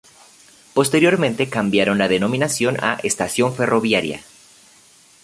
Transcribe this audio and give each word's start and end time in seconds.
Posteriormente 0.73 1.47
cambiaron 1.47 1.99
la 1.99 2.07
denominación 2.07 2.75
a 2.83 2.95
"estación 3.03 3.53
ferroviaria". 3.53 4.21